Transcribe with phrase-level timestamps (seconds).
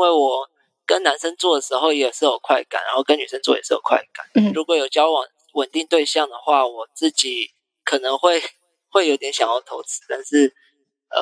[0.00, 0.50] 为我
[0.84, 4.26] 跟男生做的时候也是有快感，然后跟女生做也是有快感。
[4.34, 7.52] 嗯如果有交往稳定对象的话，我自己
[7.84, 8.42] 可能会
[8.88, 10.54] 会有点想要投资，但是
[11.10, 11.20] 呃，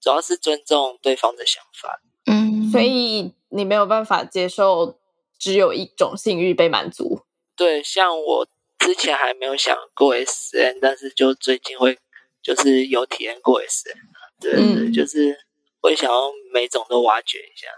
[0.00, 2.00] 主要是尊重对方的想法。
[2.26, 4.98] 嗯，所以你没有办法接受
[5.38, 7.22] 只有一种性欲被满足。
[7.56, 8.46] 对，像我
[8.78, 11.98] 之前还没有想过 S N，但是就最近会
[12.42, 13.96] 就是有体验过 S N，
[14.40, 15.38] 对就是
[15.80, 17.68] 会想要每种都挖掘一下。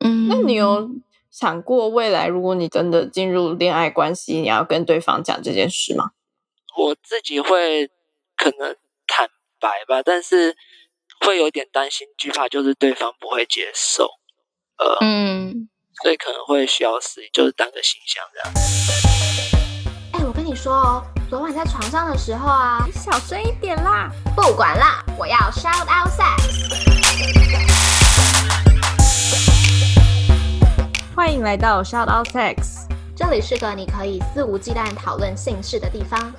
[0.00, 0.90] 嗯，那你有
[1.30, 6.10] 想过未来，如果你真的进入恋爱关系，你要跟对方讲这件事吗？
[6.76, 7.90] 我自己会
[8.36, 10.56] 可能坦白吧，但是
[11.20, 14.10] 会有点担心、惧怕，就是对方不会接受，
[14.78, 15.68] 呃，嗯
[16.02, 18.52] 所以可能会需要试，就是当个形象这样。
[20.12, 24.10] 哎、我跟你说哦，昨晚在床上的时候啊，你小声一点啦！
[24.36, 26.10] 不管啦，我要 shout out
[31.26, 36.32] 欢迎来到 Shout Out Sex，这里是个你可以肆无忌惮讨论性事的地方。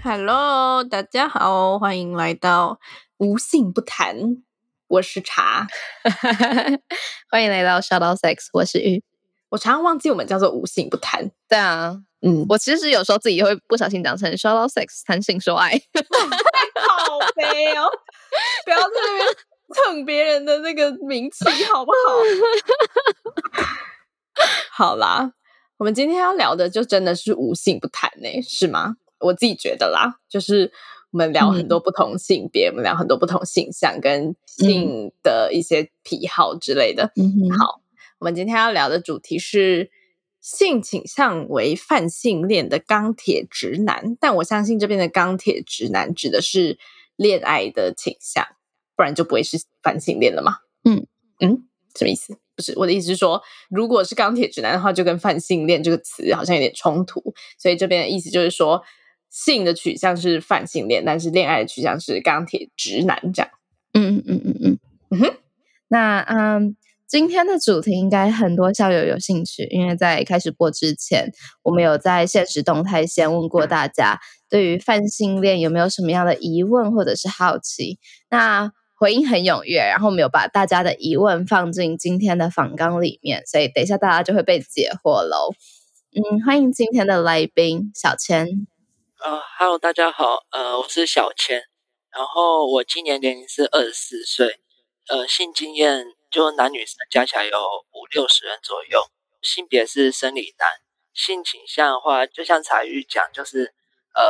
[0.00, 2.78] Hello，大家好，欢迎来到
[3.16, 4.44] 无性不谈，
[4.86, 5.66] 我是茶。
[7.28, 9.02] 欢迎来到 Shout Out Sex，我是玉。
[9.48, 11.32] 我常常忘记我们叫做无性不谈。
[11.48, 15.72] 对啊，嗯，我其实有时候自己会不小心讲成 Shout Out Sex，谈性说爱。
[16.78, 17.90] 好悲哦，
[18.64, 19.26] 不要在那边
[19.74, 22.14] 蹭别人的那个名气，好不好？
[24.70, 25.32] 好啦，
[25.76, 28.96] 我们今天要聊的就真的是无性不谈呢、是吗？
[29.18, 30.72] 我自己觉得啦，就是
[31.10, 37.12] 我们聊很多不同性别，我们聊很多不同性向跟性的一些癖好之类的。
[37.16, 37.80] 嗯好，
[38.18, 39.90] 我们今天要聊的主题是
[40.40, 46.78] 性倾向为泛性恋的钢铁直男，但我相信这边的钢铁直男指的是
[47.16, 48.44] 恋爱的倾向，
[48.96, 50.58] 不然就不会是泛性恋了嘛。
[50.84, 51.06] 嗯
[51.40, 51.64] 嗯，
[51.96, 52.36] 什么意思？
[52.56, 58.80] 不是我的意思是说，如果是钢铁直男的话，就跟泛性恋这个词好像有点冲突，所以这边的意思就是说，
[59.28, 63.50] 性的取向是泛性恋，但是恋爱的取向是钢铁直男这样。
[63.92, 64.78] 嗯嗯嗯嗯嗯
[65.10, 65.36] 嗯哼，
[65.88, 66.76] 那嗯，
[67.08, 71.32] 今天的主题应该很多校友有兴趣，因为在开始播之前，
[71.64, 77.98] 我们有在现实动态先问过大家，对于泛性恋有没有什么样的疑问或者是好奇？
[78.30, 85.52] 那回应很踊跃，然后我们有把大家的疑问放进今天的访纲里面，所以等一下大家就会被解惑喽。
[86.14, 88.46] 嗯，欢迎今天的来宾小千。
[89.20, 91.62] 呃，Hello，大家好，呃，我是小千，
[92.12, 94.60] 然后我今年年龄是二十四岁，
[95.08, 97.58] 呃，性经验就男女生加起来有
[97.92, 99.00] 五六十人左右，
[99.42, 100.68] 性别是生理男，
[101.12, 103.74] 性倾向的话，就像彩玉讲，就是
[104.14, 104.22] 呃，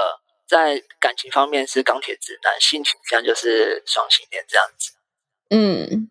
[0.47, 4.93] 在感情方面是钢铁直男，性倾向就是双性恋这样子。
[5.50, 6.10] 嗯，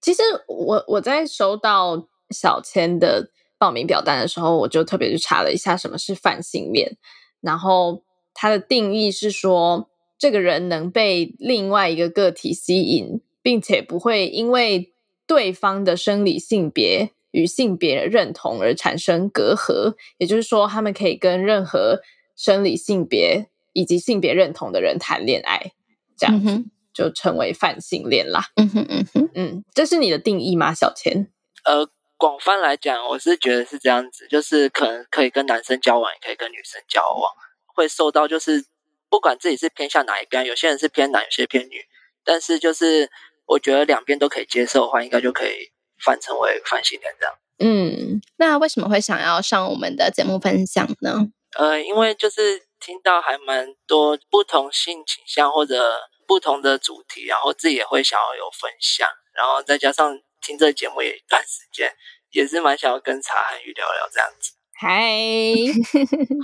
[0.00, 6.96] 其实我我在收到小千的报名表单的时候，我就特别去查了一下什么是泛性恋，
[7.40, 8.02] 然后
[8.34, 14.92] 它的定义是说，这个人能被另外一个个体吸引，并且不会因为
[15.26, 22.00] 对方的生理性别与性别认同而产生隔阂，也就是说，他们可以跟任何
[22.36, 25.72] 生理性别以及性别认同的人谈恋爱，
[26.16, 28.44] 这样子、就成为泛性恋啦。
[28.56, 31.30] 嗯哼嗯哼，嗯，这是你的定义吗，小千？
[31.64, 37.32] 呃，广泛来讲，我是觉得是这样子，就是可能可以跟男生交往，也可以跟女生交往，
[37.66, 38.64] 会受到就是
[39.08, 41.76] 不管自己是偏向哪一边，有些人是偏男，有些偏女，
[42.24, 43.10] 但是就是
[43.46, 47.34] 我觉得两边都可以接受的话，应该就可以泛称为泛性恋这样。
[47.64, 51.28] 嗯那为什么会想要上我们的节目分享呢？
[51.56, 61.94] 呃，因为就是听到还蛮多不同性倾向或者不同的主题，然后自己也会想要有分享，然后再加上听这个节目也一段时间，
[62.32, 64.52] 也是蛮想要跟茶韩语聊聊这样子。
[64.74, 65.14] 嗨，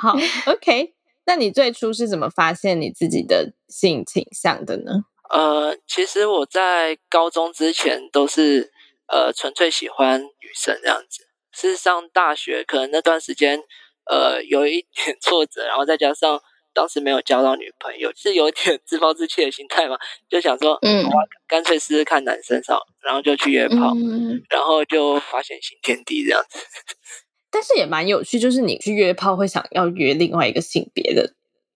[0.01, 0.17] 好，
[0.53, 0.95] OK。
[1.27, 4.93] 那你最初是怎么发现你自己的性倾向的呢？
[5.29, 8.73] 呃，其实我在高中之前都是
[9.09, 13.63] 呃纯粹喜欢女生这样子，是上大学可能那段时间
[14.09, 16.41] 呃有一点 挫折，然后再加上
[16.75, 19.97] 当时没有交到女朋友，是有点 自暴自弃的心态嘛，
[20.29, 21.11] 就想说，嗯我
[21.47, 26.59] 干脆试试看男生少，然后就去约炮，嗯然后就发现新天地这样子。
[27.51, 31.35] 但是也蛮有趣，就是你去约炮会想要约另外一个性别的，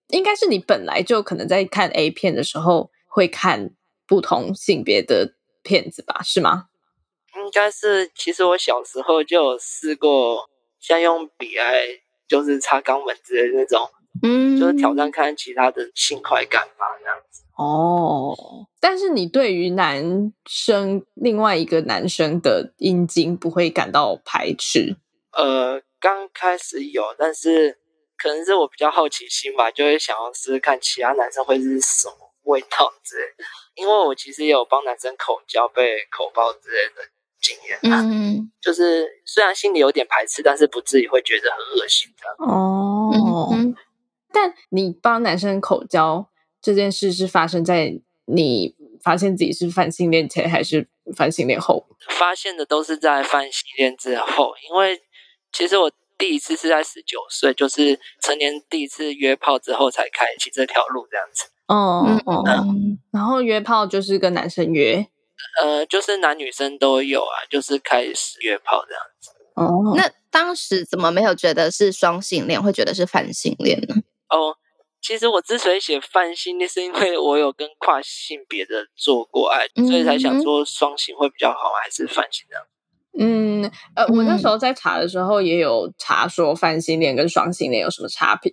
[0.09, 3.71] 应该是你本来就可能在看 A 片的时候会看
[4.05, 5.33] 不同性别的
[5.63, 6.21] 片子吧？
[6.23, 6.65] 是吗？
[7.35, 10.47] 应该是，其实我小时候就有试过，
[10.79, 11.87] 像用笔来
[12.27, 13.89] 就是擦肛门之类的那种，
[14.21, 17.43] 嗯就是挑战看其他的性快感吧，这样子。
[17.55, 18.35] 哦，
[18.79, 24.95] 但是你对于男生另外一个男生的阴茎不会感到排斥？
[25.31, 27.77] 呃，刚开始有，但是
[28.17, 33.43] 可能是我比较好奇心吧，就会想要试试看其他男生会是什么味道之类的。
[33.75, 37.01] 因为我其实也有帮男生口交、被口爆之类的
[37.43, 42.45] 经验，嗯，就是虽然心里有点排斥，但是不至于会觉得很恶心的。
[42.45, 43.11] 哦，
[43.53, 43.75] 嗯
[44.31, 46.27] 但你帮男生口交
[46.59, 51.85] 这件事是发生在你发现自己是泛性恋前还是泛性恋后？
[52.09, 54.99] 发现的都是在泛性恋之后，因为
[55.51, 61.49] 其实我第一次是在十九岁，就是成年第一次约炮之后才开启这条路这样子。
[61.67, 65.05] 哦嗯哦，嗯然后约炮就是跟男生约。
[65.61, 69.31] 呃，就是男女生都有啊，就是开始约炮这样子。
[69.55, 73.95] 哦那当时怎么没有觉得是双性恋，会觉得是泛性恋呢？
[74.29, 74.57] 哦，
[74.99, 82.65] 其实我之所以写泛性恋，是因为我有跟跨性别的做过爱，所以才想说双性会比较好，还是泛性这样。
[83.19, 88.51] 嗯，呃，我那嗯时候在查的时候也有查说泛性恋跟双性恋有什么差别，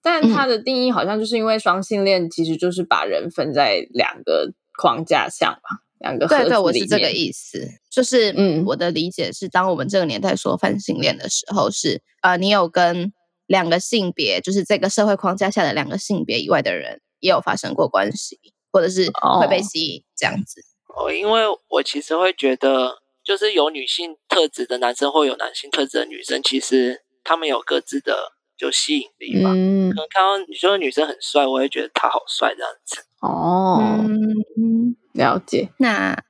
[0.00, 7.66] 但它的定义好像就是因为双性恋其实就是把人分在两个框架下嘛，两个盒子对对，我是这个意思。
[7.90, 13.12] 就是，嗯嗯，我的理解是，当我们这个年代说泛性恋的时候是，呃，你有跟
[13.46, 18.38] 两个性别，就是这个社会框架下的两个性别以外的人，也有发生过关系，
[18.72, 19.06] 或者是
[19.40, 20.62] 会被哦吸引这样子。
[20.88, 28.16] 哦，因为我其实会觉得，就是有女性特质的男生或有男性特质的女生，其实他们有各自的
[28.56, 29.52] 就吸引力嘛。
[29.54, 33.02] 嗯可能看到你说女生很帅，我也觉得他好帅这样子。
[33.20, 36.22] 哦，嗯，了解，那，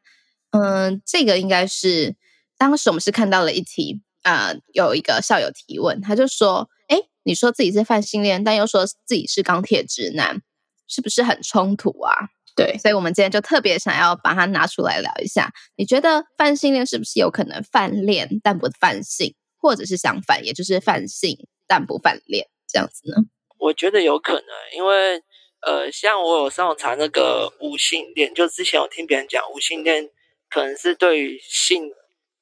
[0.51, 2.17] 嗯、这个应该是
[2.57, 10.41] 当时我们是看到了一题，呃，有一个校友提问，他就说：“哎，你说自己是泛性恋，但又说自己是钢铁直男，
[10.89, 15.53] 是不是很冲突啊？”对，所以我们今天就特别想要把它拿出来聊一下。
[15.77, 23.23] 你觉得泛性恋是不是有可能泛恋但不泛性，或者是相反，也就是泛性但不泛恋这样子呢？
[23.59, 24.45] 我觉得有可能，
[24.77, 25.23] 因为
[25.63, 30.11] 呃，像我有上网查那个无性恋，就之前有听别人讲无性恋
[30.49, 31.93] 可能是对于性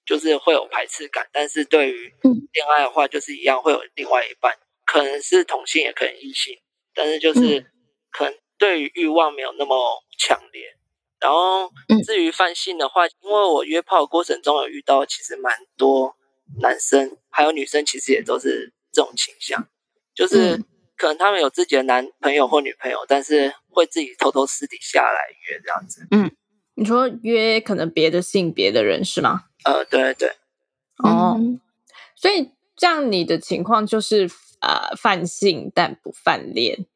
[0.07, 2.49] 就是会有排斥感，但是对于嗯。
[2.53, 4.57] 恋爱的话，就是一样会有另外一半，
[4.87, 6.59] 可能是同性也可能异性，
[6.95, 7.71] 但是就是
[8.11, 10.77] 可能对于欲望没有那么强烈。
[11.21, 12.01] 然后嗯。
[12.05, 16.17] 至于泛性的话，因为我约炮的过程中有遇到，其实蛮多
[16.63, 19.69] 男生还有女生，其实也都是这种倾向，
[20.15, 20.65] 就是嗯
[20.99, 26.07] 可能他们有自己的男朋友或女朋友，但是会自己偷偷私底下来约这样子。
[26.11, 26.31] 嗯
[26.75, 29.45] 你说约可能别的性别的人是吗？
[29.65, 30.29] 呃，对对对，
[30.99, 31.61] 哦，嗯
[32.15, 34.29] 所以这样你的情况就是
[34.61, 36.87] 呃犯性但不泛恋，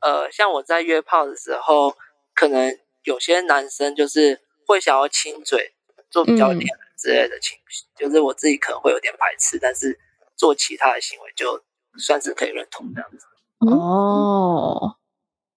[0.00, 1.96] 呃，像我在约炮的时候，
[2.34, 5.74] 可能有些男生就是会想要亲嘴，
[6.10, 6.66] 做比较甜
[6.98, 10.00] 之类的情绪，就是我自己可能会有点排斥，但是
[10.34, 11.62] 做其他的行为就
[11.98, 13.26] 算是可以认同这样子。
[13.60, 14.96] 嗯哦，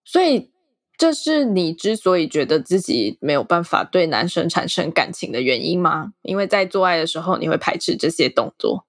[0.04, 0.52] 所以
[0.98, 6.14] 这是你之所以觉得自己没有办法对男生产生感情的原因吗？
[6.22, 8.86] 因为在做爱的时候，你会排斥这些动作。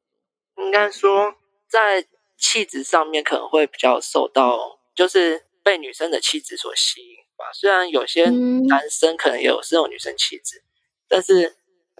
[0.56, 1.34] 应该说，
[1.68, 2.06] 在
[2.36, 7.46] 气质上面可能会比较受到，就是被女生的气质所吸引吧。
[7.52, 10.62] 虽然有些嗯男生可能也有这种女生气质，
[11.08, 11.56] 但是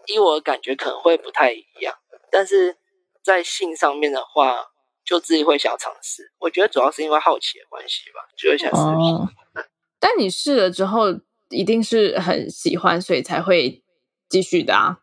[0.07, 1.95] 依我的感觉可能会不太一样。
[2.31, 2.77] 但是
[3.23, 4.73] 在性上面的话，
[5.05, 6.33] 就自己会想要尝试。
[6.39, 8.83] 我觉得主要是因为好奇的关系吧，就会想试试。
[8.83, 9.29] 哦，
[10.01, 11.09] 但你试了之后，
[11.51, 13.83] 一定是很喜欢，所以才会
[14.29, 14.99] 继续的啊。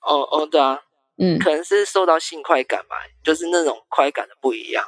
[0.00, 0.80] 哦哦，对啊，
[1.18, 4.84] 嗯，可能是受到性快感吧，就是那种快感的不一样。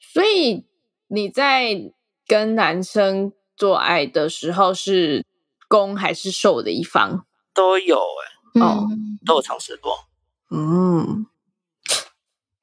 [0.00, 0.66] 所以
[1.08, 1.92] 你在
[2.26, 5.24] 跟男生做爱的时候是
[5.68, 7.26] 攻还是受的一方？
[7.54, 10.06] 都有哎、哦嗯都有尝试过。
[10.50, 11.26] 嗯，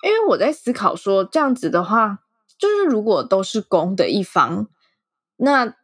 [0.06, 2.20] 因为我在思考说，这样子的话，
[2.60, 4.70] 就是如果都是攻的一方，
[5.38, 5.76] 那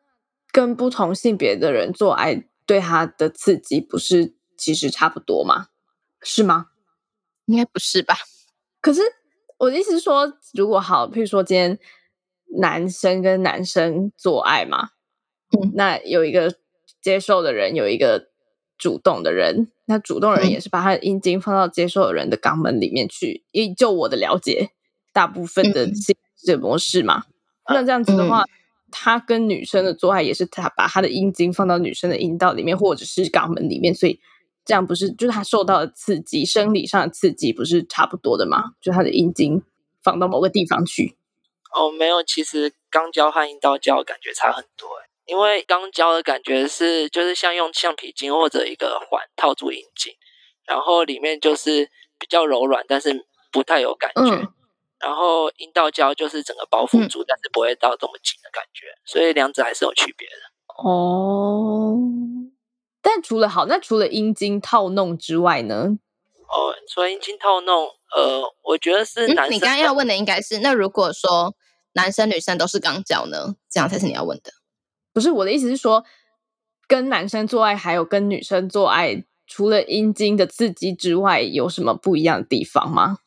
[0.51, 5.69] 跟不同性别的人做爱，对他的刺激不是其实差不多吗？
[6.21, 6.67] 是吗？
[7.45, 8.15] 应该不是吧？
[8.79, 9.01] 可是
[9.57, 11.79] 我的意思是说，如果好，譬如说今天
[12.59, 14.89] 男生跟男生做爱嘛，
[15.57, 16.55] 嗯那有一个
[17.01, 18.30] 接受的人，有一个
[18.81, 23.45] 主动的人，那主动的人嗯也是把他的阴茎放到接受的人的肛门里面去。
[23.51, 24.71] 依就我的了解，
[25.13, 27.25] 大部分的嗯性这模式嘛，
[27.69, 28.43] 那这样子的话。
[28.93, 34.19] 他跟女生的做爱也是他把他的阴茎放到女生的阴道里面，或者是肛门里面，所以
[34.65, 38.73] 这样不是就是他受到的刺激，生理上的刺激不是差不多的吗？
[38.81, 39.63] 就他的阴茎
[40.03, 41.15] 放到某个地方去，
[41.73, 45.07] 哦，没有，其实肛交和阴道交感觉差很多哎。
[45.25, 50.13] 因为肛交的感觉是就是像用橡皮筋或者一个环套住阴茎，
[50.65, 54.35] 然后里面就是比较柔软，但是不太有感觉。
[54.35, 54.53] 嗯
[55.03, 60.33] 然后阴道胶就是整个包覆住，但是不会到这么紧的感觉，所以两者还是有区别的。
[60.87, 61.97] 哦，
[63.01, 65.97] 但除了好，那除了阴茎套弄之外呢？
[66.47, 71.55] 哦，除了阴茎套弄，呃，我觉得是嗯男生、你刚刚要问的应该是，那如果说
[71.93, 73.55] 男生女生都是肛交呢？
[73.71, 74.51] 这样才是你要问的。
[75.13, 76.05] 不是我的意思是说，
[76.87, 83.17] 跟男生做爱还有跟女生做爱，除了阴茎的刺激之外，有什么不一样的地方吗？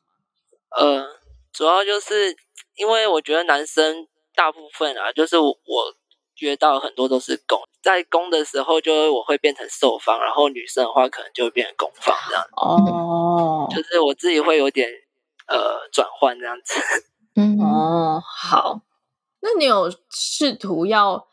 [0.76, 1.06] 呃，
[1.52, 2.36] 主要就是
[2.76, 5.94] 因为我觉得男生大部分啊，就是我我
[6.40, 14.88] 约到很多都是攻，在攻的时候就会我会变成受方，然后女生的话可能就会变成攻方这样，哦就是我自己会有点
[15.46, 16.74] 呃转换这样子。
[17.36, 18.80] 嗯哦，好，
[19.40, 21.26] 那你有试图要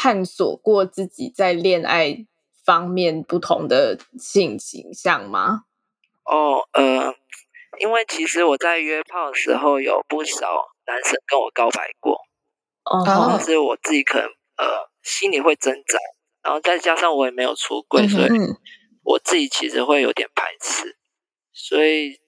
[0.00, 2.24] 探索过自己在恋爱
[2.64, 5.64] 方面不同的性倾向吗？
[6.22, 7.12] 哦，呃，
[7.80, 12.12] 因为其实我在约炮的时候有不少男生跟我告白过，
[12.84, 15.98] 哦但是我自己可能呃心里会挣扎，
[16.44, 18.56] 然后再加上我也没有出柜，嗯所以嗯
[19.02, 20.96] 我自己其实会有点排斥，
[21.52, 22.20] 所以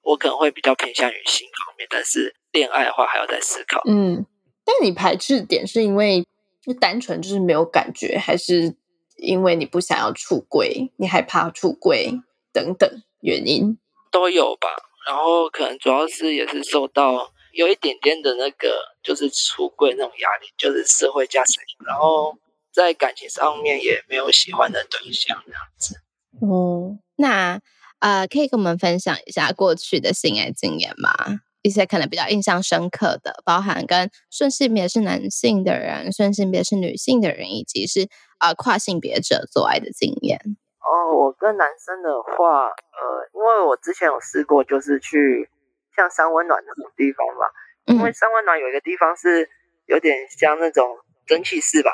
[0.00, 3.82] 我可能会比较偏向于性方面，但是恋爱的话还要再思考。
[3.84, 4.24] 嗯，
[4.64, 6.24] 但你排斥点是因为
[6.68, 8.76] 就单纯就是没有感觉，还是
[9.16, 12.12] 因为你不想要出柜，你害怕出柜
[12.52, 12.86] 等等
[13.20, 13.78] 原因？
[14.10, 14.68] 都有吧，
[15.06, 22.36] 然后可能主要是也是受到有一点点的那个就是出柜那种压力，就是社会价值，然后
[22.70, 25.96] 在感情上面也没有喜欢的对象这样子。
[26.42, 27.58] 哦，那
[28.00, 31.40] 呃，可以跟我们分享一下过去的性爱经验吗？
[31.62, 40.40] 一些可能比较印象深刻的，包含跟顺性别是男性的人、顺性别是女性的人，以及是呃跨性别者做爱的经验。
[40.80, 45.48] 哦，我跟男生的话，呃，因为我之前有试过，就是去
[45.94, 47.46] 像三温暖那种地方嘛，
[47.86, 49.50] 因为嗯三温暖有一个地方是
[49.86, 50.96] 有点像那种
[51.26, 51.90] 蒸汽室吧，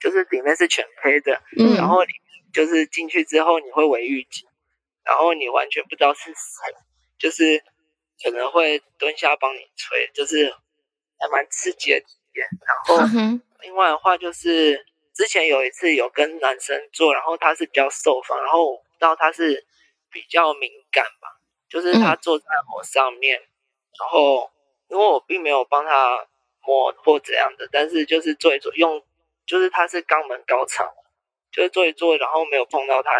[0.00, 2.10] 就是里面是全黑的，嗯然后你
[2.54, 4.44] 就是进去之后你会围浴巾，
[5.04, 6.74] 然后你完全不知道是谁，
[7.18, 7.62] 就是
[8.22, 10.52] 可能会蹲下帮你吹，就是
[11.18, 12.46] 还蛮刺激的体验。
[12.66, 12.96] 然后
[13.60, 19.66] 另外的话就是之前有一次有跟男生做，然后他是比较受方，然后我不知道他是
[20.10, 23.40] 比较敏感吧，就是他坐在我上面，
[23.98, 24.50] 然后
[24.88, 26.26] 因为我并没有帮他
[26.64, 29.04] 摸或怎样的，但是就是做一做用，
[29.46, 30.92] 就是他是肛门高潮，
[31.50, 33.10] 就是做一做，然后没有碰到他，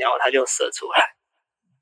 [0.00, 1.14] 然后他就射出来，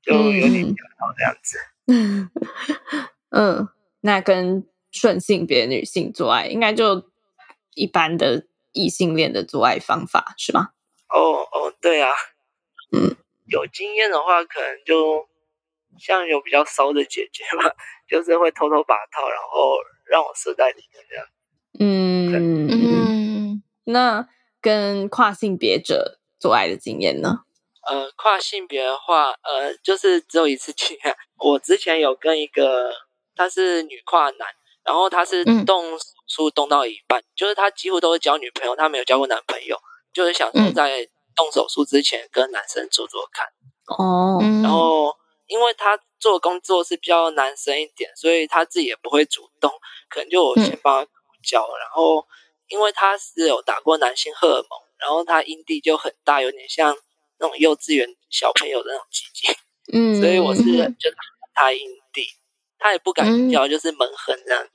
[0.01, 1.57] 就有点嗯吓到这样子。
[1.59, 1.76] 嗯，
[4.01, 7.09] 那跟顺性别女性做爱，应该就
[7.75, 10.69] 一般的异性恋的做爱方法是吗？
[11.09, 12.11] 哦哦，对啊，
[12.91, 13.15] 嗯，
[13.45, 15.27] 有经验的话，可能就
[15.99, 17.71] 像有比较骚的姐姐嘛，
[18.07, 21.25] 就是会偷偷把套，然后让我射在里面这样。
[21.79, 24.27] 嗯嗯，嗯那
[24.61, 27.43] 跟跨性别者做爱的经验呢？
[27.87, 31.15] 呃，跨性别的话，呃，就是只有一次经验。
[31.39, 32.91] 我之前有跟一个，
[33.35, 34.47] 他是女跨男，
[34.83, 39.77] 然后他是嗯动手术动到一半，就是他几乎都是交女朋友，他没有交过男朋友，
[40.13, 43.47] 就是想在动手术之前跟男生做做看。
[43.87, 45.15] 哦，嗯，然后
[45.45, 49.71] 因为他做工作是比较男生一点，所以他自己也不会主动，
[50.09, 51.65] 可能就我先帮他教。
[51.79, 52.27] 然后
[52.67, 56.93] 因为他是有打过男性荷尔蒙，然后他阴蒂就很大，有点像
[57.39, 59.57] 那种幼稚园小朋友的那种鸡鸡，
[59.93, 61.17] 嗯，所以我是嗯就打
[61.53, 61.79] 他阴
[62.13, 62.23] 蒂，
[62.77, 64.71] 他也不敢叫，就是闷哼这样子。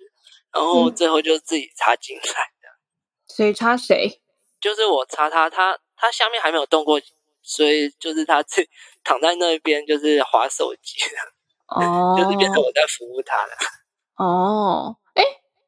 [0.53, 2.69] 然后最后就自己插进来，的。
[3.35, 4.21] 谁插谁？
[4.61, 7.01] 就是我插他，他他下面还没有动过，
[7.43, 8.69] 所以就是他自
[9.03, 11.01] 躺在那边就是划手机。
[11.69, 13.53] 哦，就是变成我在服务他了。
[14.17, 15.25] 哦，哎，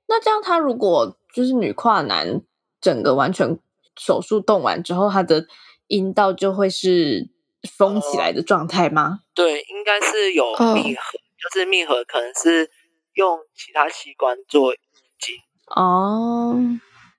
[0.07, 2.43] 那这样他如果就是女跨男，
[2.81, 3.59] 整个完全
[3.99, 5.47] 手术动完之后，他的
[5.95, 7.31] 阴道就会是
[7.77, 9.21] 封起来的状态吗？
[9.33, 12.69] 对，应该是有哦密合，就是密合可能是
[13.15, 15.37] 用其他器官做进。
[15.75, 16.57] 哦，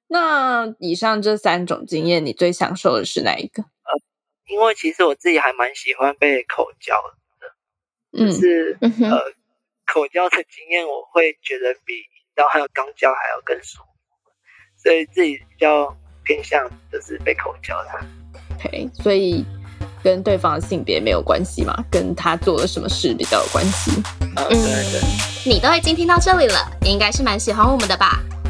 [0.07, 3.63] 那以上这三种经验，你最享受的是哪一个？
[4.47, 6.95] 因为其实我自己还蛮喜欢被口交
[7.39, 7.47] 的，
[8.11, 9.33] 嗯就是、呃
[9.87, 11.93] 口交的经验，我会觉得比
[12.35, 13.85] 然后还有肛交还要更舒服，
[14.77, 17.89] 所以自己比较偏向就是被口交的。
[18.65, 19.45] ，OK，所以
[20.03, 23.91] 跟对方的性别没有关系嘛，跟他做了什么事比较有关系。
[24.21, 25.01] 嗯，对对。
[25.45, 28.19] 你都已经听到这里了，你应该是蛮喜欢我们的吧？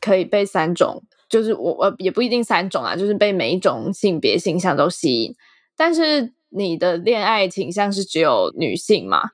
[0.00, 5.34] 可以被三种，就是我我也不一定三种啊，就是被每一种性别形象都吸引，
[5.76, 9.30] 但是你的恋爱倾向是只有女性嘛？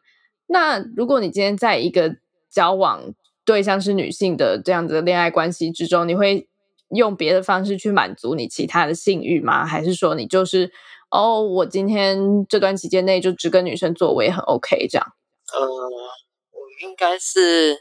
[0.46, 2.16] 那如果你今天在一个
[2.50, 6.48] 交往对象是女性的这样子的恋爱关系之中，你会
[6.90, 9.64] 用别的方式去满足你其他的性欲吗？
[9.64, 10.70] 还是说你就是
[11.10, 15.06] 哦，我今天这段期间内就只跟女生做，我也很 OK 这样？
[15.52, 17.76] 呃，我应该是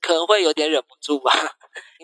[0.00, 1.30] 可能会有点忍不住吧，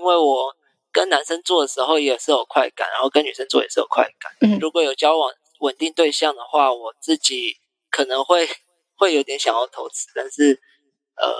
[0.01, 0.57] 因为我
[0.91, 4.33] 跟男生做的时候也是有快感，然后跟女生做也是有快感。
[4.41, 5.31] 嗯如果有交往
[5.61, 7.59] 稳定对象的话，我自己
[7.91, 8.49] 可能会
[8.97, 10.59] 会有点想要投资，但是
[11.17, 11.31] 呃，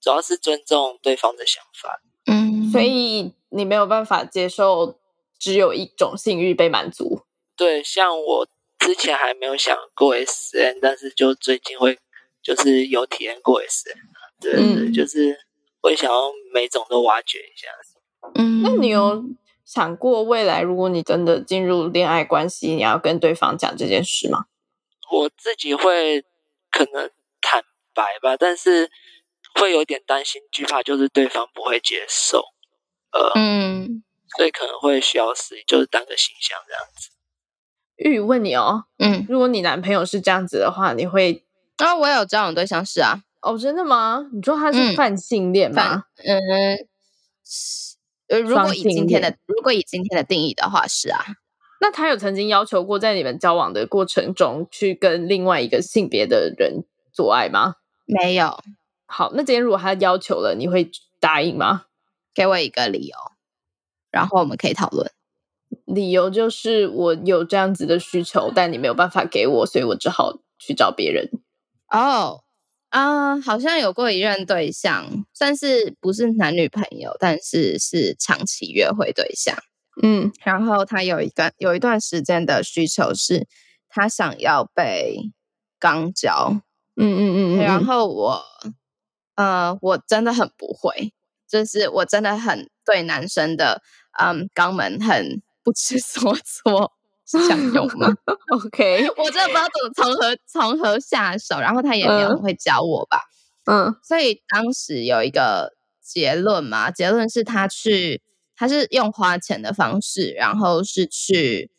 [0.00, 2.00] 主要是尊重对方的想法。
[2.26, 5.00] 嗯，所以你没有办法接受
[5.40, 7.22] 只有一种性欲被满足。
[7.56, 11.98] 对，像我之前还没有想过 SN，但是就最近会
[12.40, 13.94] 就是有体验过 SN，
[14.40, 15.36] 对对对，嗯就是
[15.82, 17.68] 会想要每种都挖掘一下。
[18.34, 19.24] 嗯，那你有
[19.64, 24.46] 想过未来，如果你真的进入恋爱关系，你要跟对方讲这件事吗？
[25.12, 26.24] 我自己会
[26.70, 27.62] 可能坦
[27.94, 28.90] 白吧，但是
[29.54, 32.42] 会有点担心、惧怕，就是对方不会接受，
[33.12, 34.02] 呃，嗯
[34.36, 37.10] 所以可能会需要试，就是当个形象这样子。
[37.96, 41.44] 玉问你哦，嗯，如果你男朋友是这样子的话，你会
[41.76, 44.28] 啊，我有交往对象是啊，哦，真的吗？
[44.32, 46.04] 你说他是嗯泛性恋吗反？
[46.26, 46.88] 嗯，
[47.44, 47.83] 是
[48.28, 51.24] 呃，如果以今天的如果以今天的定义的话是啊，
[51.80, 57.74] 那他有曾经要求过在你们交往的过程中去跟另外一个性别的人做爱吗？
[58.06, 58.62] 没有
[59.06, 60.90] 好，那今天如果他要求了，你会
[61.20, 61.84] 答应吗？
[62.34, 63.16] 给我一个理由，
[64.10, 65.10] 然后我们可以讨论。
[65.86, 71.30] 理由就是我有这样子的需求，但你没有办法给我，所以我只好去找别人。
[71.90, 72.43] 哦，
[72.94, 79.56] 啊、好像有过一任对象，算是不是男女朋友，但是是长期约会对象。
[80.00, 80.30] 嗯。
[80.44, 83.48] 然后他有一段有一段时间的需求是，
[83.88, 85.16] 他想要被
[85.80, 86.60] 肛交，
[86.94, 87.84] 嗯嗯嗯然。
[87.84, 88.40] 后我，
[89.34, 91.12] 呃，我真的很不会，
[91.48, 93.82] 就是我真的很对男生的，
[94.20, 96.92] 嗯，肛门很不知所措，
[97.40, 98.08] 是这样用吗？
[98.50, 102.38] OK， 我真的不知道怎么从何从何下手，然后他也没有嗯。
[102.42, 103.20] 会教我吧，
[103.66, 103.94] 嗯。
[104.02, 108.22] 所以当时有一个结论嘛，结论是他去，
[108.56, 111.70] 他是用花钱的方式，然后是去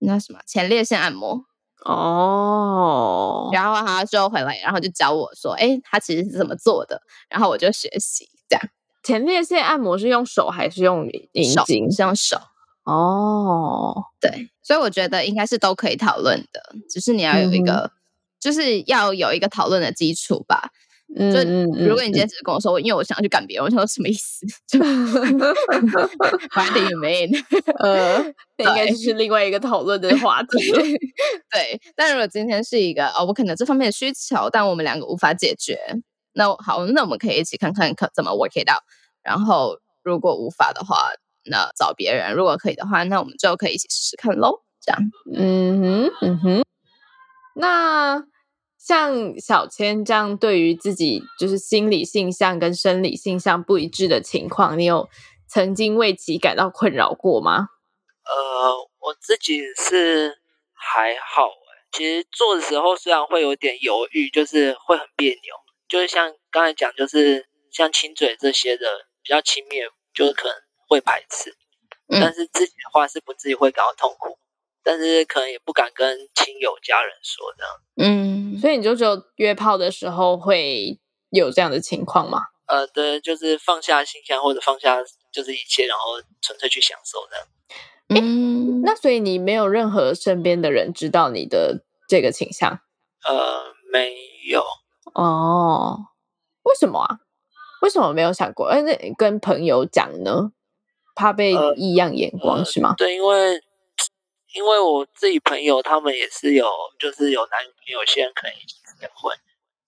[0.00, 1.44] 那什么前列腺按摩，
[1.84, 7.00] 哦，然后他就回来，然后就教我说，哎，他其实是怎么做的，
[7.30, 8.62] 然后我就学习这样，
[9.02, 11.90] 前列腺按摩是用手还是用阴手茎？
[11.90, 12.36] 是用手，
[12.84, 17.90] 哦，对，所以我觉得应该是都可以讨论的，只是你要有一嗯个，
[18.40, 20.70] 就是要有一个讨论的基础吧。
[21.14, 21.38] 嗯就
[21.84, 24.46] 如果你今天只是跟我说，因为我想要去干别人，我想说什么意思？
[24.66, 24.78] 就
[26.56, 27.36] What do you mean？
[27.84, 28.24] 呃，
[28.56, 30.48] 那应该就是另外一个讨论的话题。
[31.50, 35.78] 对，但如果今天是一个哦，我可能这方面的需求，但我们两个无法解决，
[36.32, 38.82] 那好，那我们可以一起看看可怎么 work it out。
[39.22, 41.10] 然后如果无法的话，
[41.44, 44.62] 那找别人；如果可以的话，那我们就可以一起试试看喽。
[44.80, 45.00] 这样，
[45.34, 46.64] 嗯哼，嗯哼。
[47.54, 48.24] 那
[48.78, 55.08] 像小千这样，对于自己就是心理性向跟生理性向不一致的情况，你有
[55.48, 57.68] 曾经为其感到困扰过吗？
[58.24, 60.38] 呃，我自己是
[60.74, 61.52] 还好诶，
[61.92, 65.54] 其实做的时候虽然会有点犹豫，就是会很别扭，
[65.88, 68.86] 就是像刚才讲，就是像亲嘴这些的
[69.22, 70.56] 比较亲密的，就是可能
[70.92, 71.50] 会排斥，
[72.08, 74.38] 嗯但是自己的话是不至于会感到痛苦，
[74.82, 77.72] 但是可能也不敢跟亲友家人说这样。
[77.96, 81.00] 嗯，所以你就只有约炮的时候会
[81.30, 82.42] 有这样的情况吗？
[82.66, 84.98] 呃，对，就是放下心象或者放下
[85.30, 87.46] 就是一切，然后纯粹去享受这样。
[88.14, 92.80] 嗯，那所以你没有任何身边的人知道你的这个倾向
[93.24, 94.14] 呃，没
[94.50, 94.62] 有，
[95.14, 95.98] 哦？
[96.64, 97.18] 为什么啊？
[97.80, 98.68] 为什么没有想过？
[98.68, 100.52] 哎，那跟朋友讲呢？
[101.14, 102.94] 怕被呃异样眼光、呃是吗？
[102.96, 103.62] 对，因为
[104.54, 109.36] 因为我自己朋友他们也是有，就是有男女朋友，有些人可能已经结婚，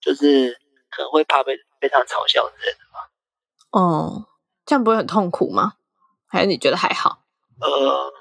[0.01, 0.59] 就是
[0.89, 2.79] 可能会怕被被他嘲笑之类的。
[3.71, 4.25] 哦，
[4.65, 5.73] 这样不会很痛苦吗？
[6.27, 7.23] 还是你觉得还好？
[7.59, 8.13] 呃，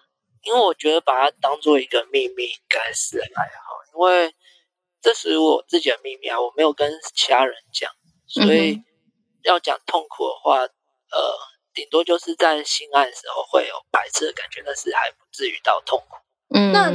[0.43, 4.35] 因为我觉得把它当做一个秘密应该是还好，因为
[5.01, 7.91] 这是我自己的秘密啊，我没有跟其他人讲，
[8.27, 8.83] 所以
[9.43, 10.69] 要讲痛苦的话，呃，
[11.75, 16.17] 顶多就是在性爱的时候会有排斥的感觉，但是还不至于到痛苦。
[16.55, 16.93] 嗯，那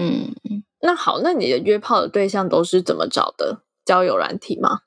[0.81, 3.63] 那好，那你的约炮的对象都是怎么找的？
[3.85, 4.81] 交友软体吗？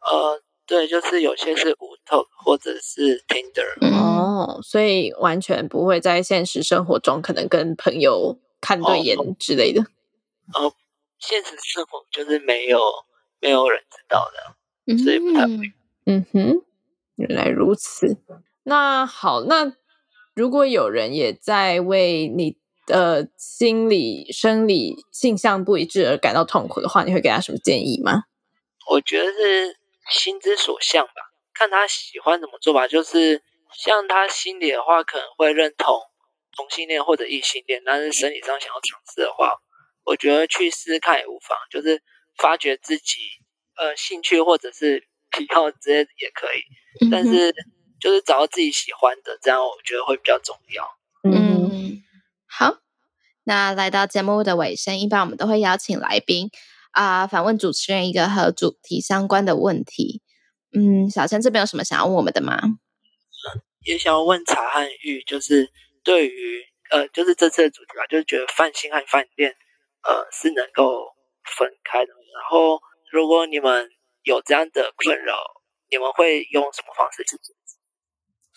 [0.00, 3.78] 呃，对，就是有些是无透或者是 Tinder。
[3.80, 9.82] 嗯哦，所以完全不会在现实生活中可能跟朋友看对眼之类的。
[10.54, 10.72] 呃，
[11.18, 12.80] 现实生活就是没有
[13.40, 15.72] 没有人知道的，所以不太会。
[16.06, 16.62] 嗯哼，
[17.14, 18.16] 原来如此。
[18.70, 19.72] 那好，那
[20.32, 22.56] 如果有人也在为你
[22.86, 28.22] 的心理、生理性向不一致而感到痛苦的话，你会给他什么建议吗？
[28.88, 29.76] 我觉得是
[30.12, 31.12] 心之所向吧，
[31.52, 32.86] 看他喜欢怎么做吧。
[32.86, 33.42] 就是
[33.74, 35.98] 像他心里的话，可能会认同
[36.56, 39.52] 同性恋或者异性恋，但是生理上想要尝试的话，
[40.04, 41.58] 我觉得去试试看也无妨。
[41.72, 42.00] 就是
[42.36, 43.18] 发掘自己
[43.76, 47.52] 呃兴趣或者是 癖好之类的也可以，但是
[48.00, 50.96] 就是找到自己喜欢的，这样我觉得会比较重要。
[51.22, 52.02] 嗯，
[52.48, 52.78] 好，
[53.44, 56.50] 那来到节目的尾声，一般我们都会邀请来宾
[56.92, 60.22] 啊、反问主持人一个和主题相关的问题。
[60.72, 62.60] 嗯，小陈这边有什么想要问我们的吗？
[63.84, 65.70] 也想要问茶和玉，就是
[66.02, 69.56] 对于呃，就是这次的主题吧，就是觉得饭心和饭店
[70.02, 71.14] 呃是能够
[71.56, 72.12] 分开的。
[72.12, 73.90] 然后，如果你们
[74.22, 75.34] 有这样的困扰，
[75.88, 77.76] 你们会用什么方式去解决？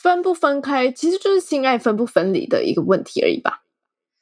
[0.04, 3.64] 分不分开，其实就是性爱分不分离的一个问题而已吧。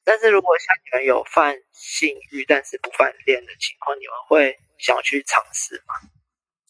[0.03, 5.95] 但是如果像你们有泛性欲但是不犯恋的情况，你们会想要去尝试吗？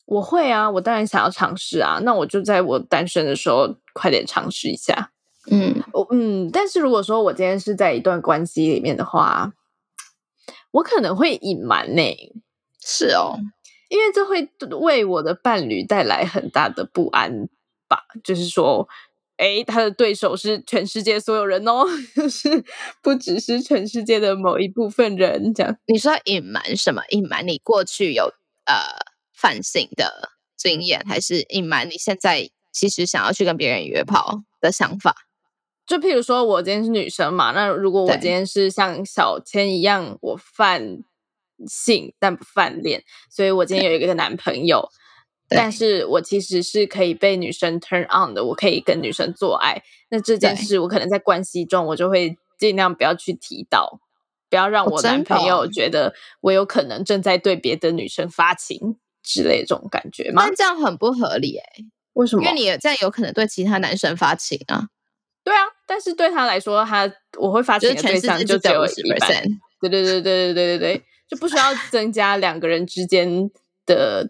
[0.05, 1.99] 我会啊，我当然想要尝试啊。
[2.03, 5.11] 那我就在我单身的时候快点尝试一下。
[5.51, 9.51] 嗯我嗯，但是如果说我今天是在一段关系里面的话，
[10.71, 12.33] 我可能会隐瞒呢、
[12.81, 13.35] 是哦，
[13.89, 17.49] 因为这会为我的伴侣带来很大的不安
[17.91, 18.05] 吧。
[18.23, 18.87] 就是说，
[19.35, 22.63] 诶，他的对手是全世界所有人哦， 就是
[23.03, 25.77] 不只是全世界的某一部分人这样。
[25.87, 27.01] 你说隐瞒什么？
[27.09, 28.31] 隐瞒你过去有
[28.65, 28.75] 呃
[29.33, 35.13] 犯性的经验，还是隐瞒你现在其实想要去跟别人约炮的想法？
[35.87, 40.99] 就譬如说，我今天是女生嘛，那如果我今天是像小千一样，我犯
[41.67, 45.00] 性但不犯恋，所以我今天有一个男朋友，对
[45.55, 49.83] 但是我其实是可以被女生 turn on 的，我可以跟女生做爱。
[50.09, 53.99] 那这件事，我可能在关系中，我就会尽量不要去提到，
[54.49, 60.55] 不要让我男朋友哦觉得我有可能正在对别的女生发情之类这种感觉吗但？
[60.55, 62.43] 这样很不合理哎、为什么？
[62.43, 64.87] 因为你这样有可能对其他男生发情啊，
[65.43, 69.43] 对啊，但是对他来说，他我会发就情的对象就只有一半。
[69.79, 73.49] 对对对对对对对对，就不需要增加两个人之间
[73.85, 74.29] 的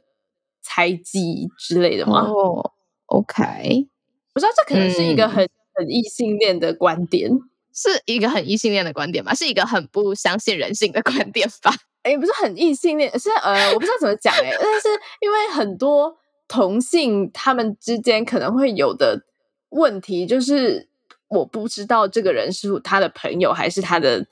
[0.61, 2.21] 猜忌之类的吗？
[2.27, 2.71] 哦
[3.07, 3.87] ，OK，
[4.33, 7.29] 我知道这可能是一个嗯很、很异性恋的观点，
[7.73, 9.33] 是一个很异性恋的观点吧？
[9.33, 11.73] 是一个很不相信人性的观点吧？
[12.03, 14.87] 哎，不是很异性恋，是呃，我不知道怎么讲哎，但是
[15.21, 19.23] 因为很多同性他们之间可能会有的
[19.69, 20.89] 问题，就是
[21.27, 24.25] 我不知道这个人是他的朋友，还是他的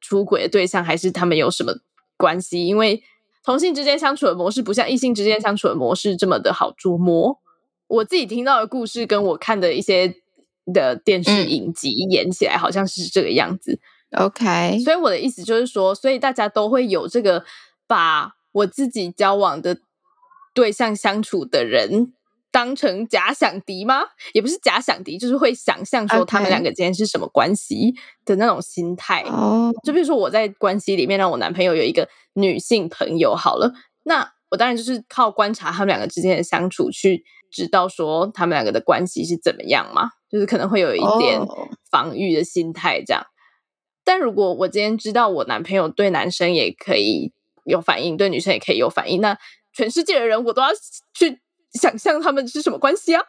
[0.00, 1.72] 出轨的对象，还是他们有什么
[2.16, 2.66] 关系？
[2.66, 3.02] 因为
[3.44, 7.38] 同性之间相处的模式不像异性之间相处的模式这么的好捉摸。
[7.86, 10.16] 我自己听到的故事跟我看的一些
[10.72, 13.78] 的电视嗯影集演起来，好像是这个样子。
[14.16, 17.44] OK，所以我的意思就是说，所以大家都会有这个
[17.86, 19.78] 把我自己交往的
[20.54, 22.14] 对象相处的人
[22.54, 24.04] 当成假想敌吗？
[24.32, 27.92] 也不是假想敌，就是会想象说他们两个之间是什么关系
[28.24, 29.22] 的那种心态。
[29.22, 33.72] 哦，就比如说我在关系里面让我男朋友有一个女性朋友好了，
[34.04, 43.26] 那我当然就是靠观察他们两个之间的相处去知道说他们两个的关系是怎么样嘛，就是可能会有一点哦防御的心态这样。
[44.04, 47.32] 但如果我今天知道我男朋友对男生也可以
[47.64, 49.36] 有反应，对女生也可以有反应，那
[49.72, 50.68] 全世界的人我都要
[51.12, 51.40] 去
[51.80, 53.22] 想象他们是什么关系啊？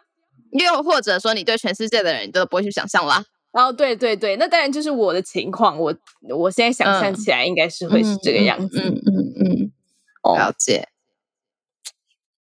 [0.52, 3.24] 又或者说你对全世界的人你都不会去想象啦。
[3.52, 5.96] 哦对对对，那当然就是我的情况，我
[6.30, 8.80] 我现在想象嗯起来应该是会是这个样子。
[8.80, 9.72] 嗯嗯嗯，
[10.24, 10.90] 哦了解。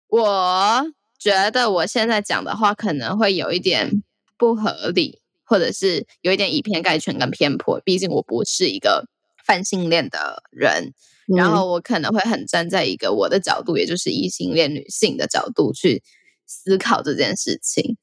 [0.08, 0.86] 我
[1.18, 4.02] 觉得我现在讲的话可能会有一点
[4.36, 7.80] 不合理，或者是有一点以偏概全跟偏颇。
[7.80, 9.06] 毕竟我不是一个
[9.44, 10.92] 泛性恋的人，
[11.26, 16.02] 然嗯后我可能会很站在一个我的角度，也就是异性恋女性的角度去
[16.46, 17.96] 思考这件事情。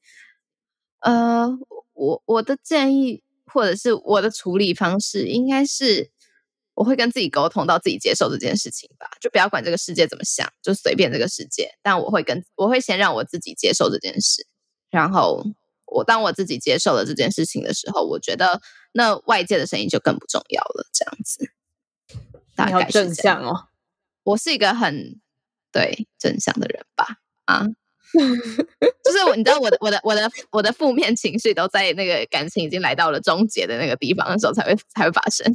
[1.00, 1.48] 呃，
[1.94, 6.10] 我我的建议或者是我的处理方式，应该是
[6.74, 11.70] 我会跟自己沟通到自己接受这件事情吧，就不要管这个世界怎么想，就随便这个世界。
[11.82, 14.46] 但我会跟我会先让我自己接受这件事，
[14.90, 15.44] 然后
[15.86, 18.60] 我当我自己接受了这件事情的时候，我觉得
[18.92, 20.86] 那外界的声音就更不重要了。
[20.94, 21.50] 这样子，
[22.54, 23.68] 大概是正向哦。
[24.24, 25.20] 我是一个很
[25.70, 27.18] 对正向的人吧？
[27.44, 27.66] 啊。
[28.12, 35.50] 就是我，你知道我的我的我的我的负面情绪都在那个感情已经来到了终结的那个地方的时候才会才会发生。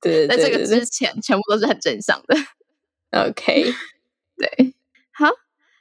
[0.00, 2.36] 对，在这个之前全部都是很正向的。
[3.10, 3.72] OK，
[4.38, 4.74] 对，
[5.12, 5.30] 好。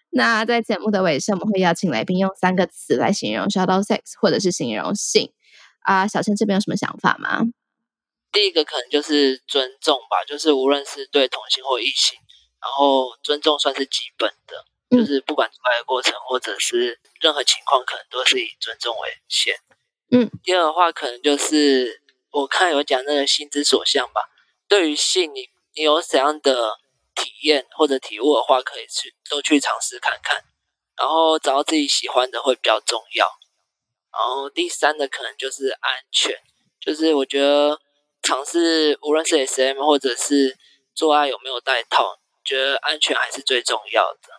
[0.09, 5.31] 那在节目的尾声，我们会邀请来宾用三个词来形容 shadow sex，或者是形容性。
[5.81, 7.41] 啊，小陈这边有什么想法吗？
[8.35, 12.19] 第一个可能就是尊重吧，就是无论是对同性或异性，
[12.61, 14.65] 然后尊重算是基本的。
[14.91, 19.55] 就是不管出来的过程，或者是任何情况，可能都是以尊重为先。
[20.11, 24.21] 嗯，第二的话，可能就是我看有讲那个心之所向吧。
[24.67, 26.77] 对于性，你你有怎样的
[27.15, 30.43] 体验或者体悟的话，可以去都去尝试看看，
[30.95, 33.25] 然后找到自己喜欢的会比较重要。
[34.13, 36.37] 然后第三的可能就是安全，
[36.79, 37.81] 就是我觉得
[38.25, 40.57] 尝试无论是 SM 或者是
[40.95, 44.29] 做爱有没有带套，觉得安全还是最重要的。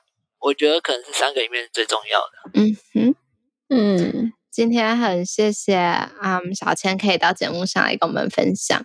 [0.41, 2.51] 我觉得可能是三个里面最重要的。
[2.55, 3.15] 嗯哼，
[3.69, 8.85] 嗯，今天很谢谢啊，小千可以到节目上来跟我们分享。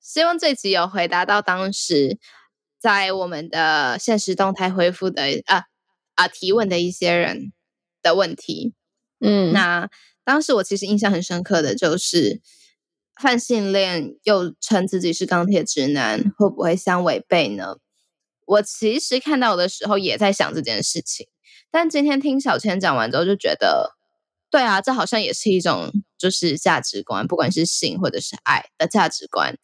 [0.00, 2.18] 希望这集有回答到当时
[2.78, 5.64] 在我们的现实动态回复的啊
[6.14, 7.52] 啊提问的一些人
[8.02, 8.74] 的问题。
[9.20, 9.90] 嗯，那
[10.24, 12.40] 当时我其实印象很深刻的就是
[13.20, 17.76] 泛性恋又称自己是钢铁直男，会不会相违背呢？
[18.46, 21.28] 我其实看到的时候也在想这件事情，
[21.70, 23.92] 但今天听小千讲完之后，就觉得，
[24.50, 29.56] 对啊，这好像也是一种就是价值观，不管是性或者是爱的价值观。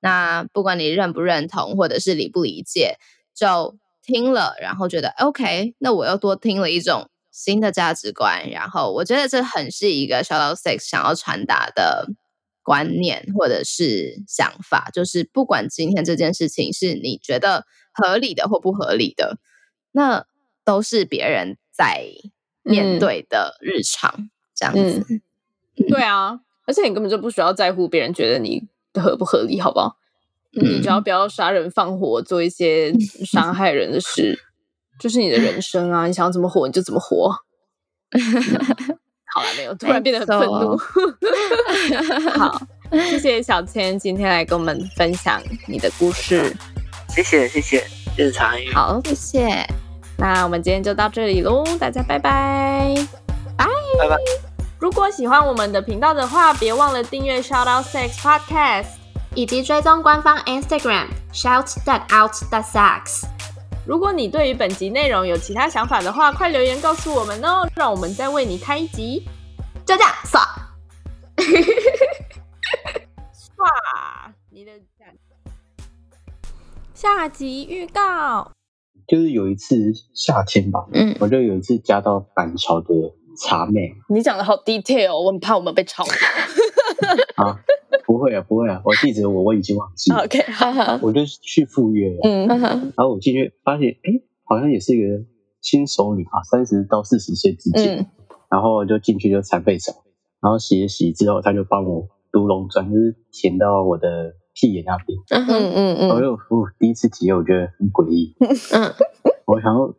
[0.00, 2.96] 那不管你认不认同，或者是理不理解，
[3.34, 8.50] 就听了，然后觉得 OK，那我又多听了一种新的价值观。
[8.50, 12.08] 然后我觉得这很是一个 Shadow Six 想要传达的
[12.66, 17.64] 观念或者是想法，就是不管今天这件事情是你觉得。
[17.98, 19.38] 合理的或不合理的，
[19.92, 20.26] 那
[20.66, 22.04] 都是别人在
[22.62, 25.02] 面对的日常，这样子。
[25.88, 29.96] 对啊，而且你根本就不需要在乎别人觉得你合不合理，好不好？
[30.52, 32.92] 你只要不要杀人放火，做一些
[33.24, 34.38] 伤害人的事，
[35.00, 36.06] 就是你的人生啊！
[36.06, 37.34] 你想要怎么活你就怎么活。
[39.36, 40.78] 好了，没有，突然变得很愤怒。
[42.40, 42.58] 好，
[42.90, 46.56] 谢谢小千今天来跟我们分享你的故事。
[47.10, 47.84] 谢谢谢谢，
[48.16, 48.72] 谢谢参与。
[48.72, 49.66] 好，谢谢。
[50.16, 52.94] 那我们今天就到这里喽，大家拜拜，
[53.58, 53.66] 拜
[53.98, 54.16] 拜拜。
[54.78, 58.86] 如果喜欢我们的频道的话，别忘了订阅 Shout Out Sex Podcast，
[59.34, 63.24] 以及追踪官方 Instagram Shout That Out That Sex。
[63.86, 69.22] 如果你对于本集内容有其他想法的话，快留言告诉我们哦，让我们再为你开一集。
[69.86, 70.40] 就这样，刷，
[73.32, 74.72] 刷你的。
[76.92, 78.50] 下集预告，
[79.06, 79.76] 就是有一次
[80.14, 82.88] 夏天吧，嗯，我就有一次加到板桥的
[83.38, 83.94] 茶妹。
[84.08, 86.02] 你讲的好 detail，我很怕我们被抄。
[87.36, 87.60] 啊，
[88.06, 90.18] 不会啊，不会啊，我地址我我已经忘记了。
[90.24, 90.38] OK，
[91.02, 92.20] 我就去赴约了。
[92.22, 95.24] 嗯，然后我进去发现，哎，好像也是一个
[95.60, 98.08] 新手女啊，三十到四十岁之间。
[98.48, 99.92] 然后就进去就残废手，
[100.40, 104.34] 然后洗一洗之后，他就帮我读龙砖，就是填到我的。
[104.58, 108.90] 屁眼那边，嗯嗯嗯，我就我第一次体验，我觉得很诡异，嗯，
[109.44, 109.94] 我想说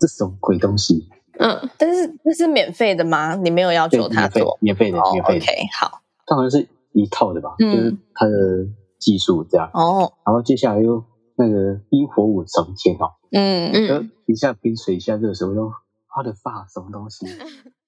[0.00, 1.06] 这什么鬼东西，
[1.38, 3.36] 嗯，但是那是免费的吗？
[3.36, 8.32] 你没有要求他做，免费的，免费的，OK，好，当然是一套的吧，就是他的
[8.98, 11.02] 技术这样，哦，然后接下来又
[11.36, 13.72] 那个冰火五重天哦，嗯。
[13.72, 15.72] 嗯，一下冰水一下热水，我就
[16.08, 17.26] 他的发什么东西。